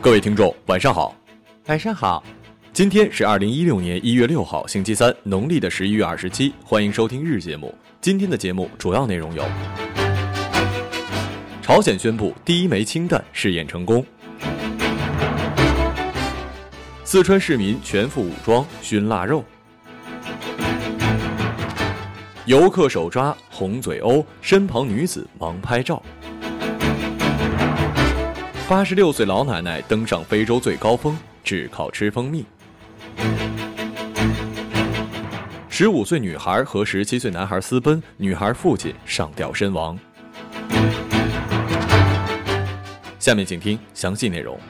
[0.00, 1.16] 各位听众，晚上好。
[1.66, 2.22] 晚上好，
[2.74, 6.52] 今天是二零一六年一月六号，星期三，农历的十一月二十七。
[6.62, 7.74] 欢迎收听日节目。
[8.02, 9.42] 今天的节目主要内容有：
[11.62, 14.02] 朝鲜宣布第一枚氢弹试验成功；
[17.02, 19.42] 四川市民全副武装熏腊肉；
[22.46, 26.02] 游客手抓红嘴鸥，身旁女子忙拍照。
[28.68, 32.44] 八十六岁老奶奶登上非洲最高峰，只靠吃蜂蜜。
[35.70, 39.98] 十五岁女孩和十七岁男孩私奔，女孩父亲上吊身亡。
[43.18, 44.60] 下面请听详细内容。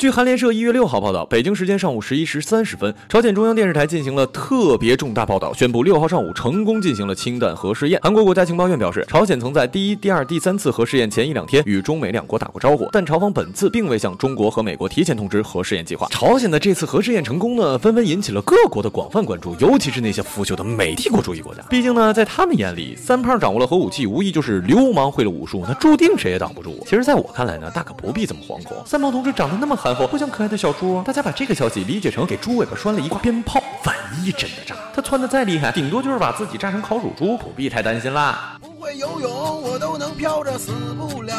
[0.00, 8.00] 据韩联社一月六号报道，北京时间上午十一时三十分，朝鲜中央电视台进行了特别重大报道，宣布六号上午成功进行了氢弹核试验。
[8.02, 16.08] 韩国国家情报院表示，朝鲜曾在第一、第二、第三次核试验前一两天与中美两国打过招呼，但朝方本次并未向中国和美国提前通知核试验计划。
[16.10, 21.60] 朝鲜的这次核试验成功呢，纷纷引起了各国的广泛关注，尤其是那些腐朽的美帝国主义国家。
[21.68, 26.82] 毕竟呢，在他们眼里，三胖掌握了核武器，无疑就是流氓会了武术，那注定谁也挡不住。
[26.86, 28.82] 其实，在我看来呢，大可不必这么惶恐。
[28.86, 30.06] 三胖同志长得那么狠憨。
[30.08, 33.62] 不像可爱的小猪，大家把这个消息理解成给猪尾巴拴了一挂鞭炮。
[33.84, 38.58] 万一真的炸，他窜的再厉害，顶多就是把自己炸成烤乳猪，不必太担心啦。
[38.60, 41.34] 不会游泳，我都能飘着，死不了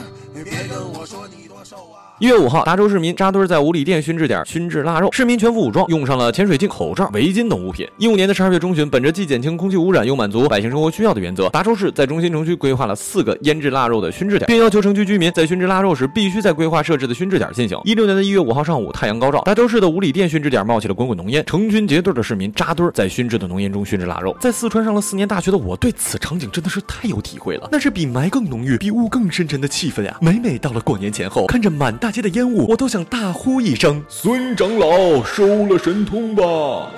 [0.00, 0.04] 啊！
[0.32, 2.08] 别跟我说你多瘦啊！
[2.18, 7.88] 一月五号，达州市民扎堆在五里店熏制点熏制腊肉，市民全副武装，用上了潜水镜、口罩、围巾等物品。
[7.96, 17.78] 一五年的十二月中旬，本着既减轻空气污染又满足百姓生活需要的原则，达州市在中心城区规划了四个腌制腊肉的熏制点，并要求城区居民在熏制腊肉时必须在规划设置的熏制点进行。
[17.84, 24.36] 一六年的一月五号上午，太阳高照，达州市的五里店熏制点冒起了滚滚浓烟，成群结队的市民扎堆在熏制的浓烟中熏制腊肉。
[24.38, 30.14] 在四川上了四年大学的我，对此场景真的是太有体会了，那是比霾更浓郁、比雾更深沉的气氛呀！
[30.20, 32.90] 每每到了过年前后，看着满大街的烟雾，我都。
[32.90, 36.90] 想大呼一声：“孙长老，收了神通吧！”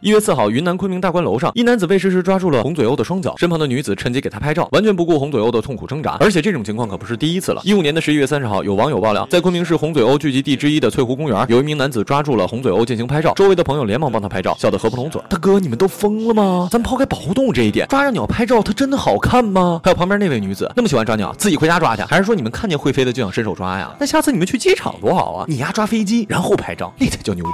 [0.00, 6.16] 一月四号，云南昆明大观楼上，一男子被实时抓住了红嘴鸥的双脚，身旁的女子趁机给他拍照，完全不顾红嘴鸥的痛苦挣扎。
[6.20, 7.60] 而且这种情况可不是第一次了。
[7.64, 15.20] 一五年的十一月三十号，有网友爆料，在昆明市红嘴鸥聚集地之一的翠湖公园，有一名男子抓住了红嘴鸥进行拍照，周围的朋友连忙帮他拍照，笑得合不拢嘴。
[15.28, 16.68] 大哥，你们都疯了吗？
[16.70, 19.80] 咱抛开保护动物这一点，抓着鸟拍照，它真的好看吗？
[19.82, 23.92] 还有旁边那位女子，那么喜欢抓鸟，自己回家抓去，还是说你们看见会飞的就想伸手抓呀？
[23.98, 25.44] 那下次你们去机场多好啊！
[25.48, 27.44] 你丫抓飞机，然后拍照，那才叫牛。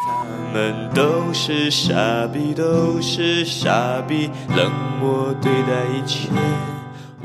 [0.53, 1.95] 他们都是傻
[2.55, 3.01] 都。
[3.07, 6.31] 是傻逼，冷漠对待一切。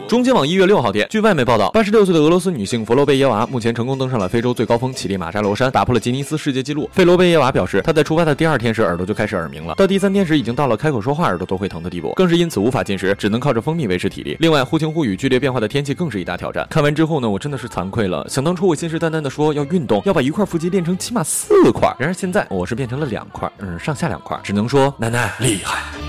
[0.10, 6.90] 中新网一月六号电，据外媒报道，八十六岁的俄罗斯女性弗罗贝耶娃目前成功登上了非洲最高峰乞力马扎罗山，打破了吉尼斯世界纪录。
[6.92, 14.36] 费罗贝耶娃表示，她在出发的第二天时耳朵就开始耳鸣了，到第三天时已经到了开口说话耳朵都会疼的地步，更是因此无法进食，只能靠着蜂蜜维持体力。
[14.40, 16.66] 另外，忽晴忽雨、剧烈变化的天气更是一大挑战。
[16.72, 18.28] 看完之后呢，我真的是惭愧了。
[18.28, 26.09] 想当初我信誓旦旦的说要运动，要把一块腹肌练成起码四块，然而现在我是变成了两块，嗯，上下两块，只能说奶奶厉害。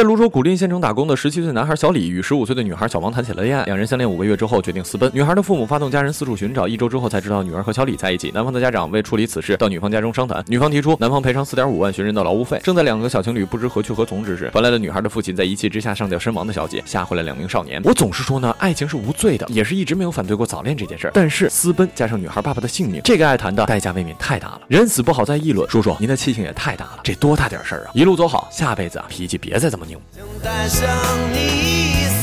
[0.00, 5.10] 在泸州古蔺县城打工的十七岁男孩小李与十五岁的女孩小王谈起了恋爱，两人相恋五个月之后决定私奔。
[5.12, 8.30] 女孩的父母发动家人四处寻找，一周之后才知道女儿和小李在一起。
[8.30, 12.58] 男方的家长为处理此事，到女方家中商谈，女方提出男方赔偿四点五万寻人的劳务费。
[12.64, 17.78] 正在两个小情侣不知何去何从之时，传来了女孩的父亲在一气之下上吊身亡的消息，吓坏了两名少年。
[17.84, 21.10] 我总是说呢，爱情是无罪的，也是一直没有反对过早恋这件事。
[21.12, 24.62] 但是私奔加上女孩爸爸的性命，这个爱谈的代价未免太大了。
[24.66, 27.90] 人死不好再议论，叔叔您的气性也太大了，这多大点事儿啊！
[27.92, 30.00] 一路走好，下辈子啊脾气别再这么拧。
[30.42, 30.88] 带向
[31.32, 32.06] 你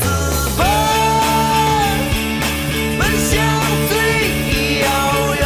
[0.56, 0.66] 奔，
[2.98, 3.36] 奔向
[3.88, 3.92] 最
[4.80, 4.86] 遥
[5.34, 5.42] 远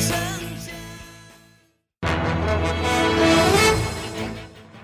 [0.00, 0.08] 城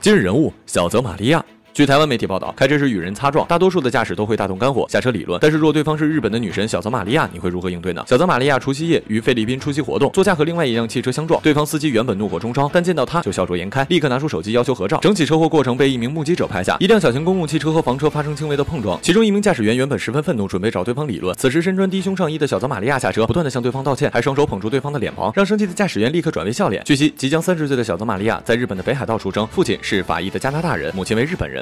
[0.00, 1.44] 今日人物：小泽玛利亚。
[1.74, 5.38] 据台湾媒体报道，开车时与人擦撞，大多数的驾驶都会大动肝火下车理论。
[5.40, 8.04] 但是若对方是日本的女神小泽玛利亚，你会如何应对呢？
[8.06, 14.98] 小泽玛利亚除夕夜与菲律宾出席活动，座驾和另外一辆汽车相撞，对方司机原本怒火中烧，但见到他就笑逐颜开，立刻拿出手机要求合照。
[15.00, 21.34] 整起车祸过程被一名目击者拍下，一辆小型公共汽车和房车发生轻微的碰撞，其中一名驾驶员原本十分愤怒，准备找对方理论。
[21.38, 26.84] 此时身穿低胸上衣的小泽玛利亚下车，不断的向对方道歉，还双手捧住对方的脸庞，让生气的驾驶员立刻转为笑脸。
[26.84, 31.61] 据悉，即将三十岁的小泽玛利亚在日本的北海道出生，父亲是法裔的加拿大人，母亲为日本人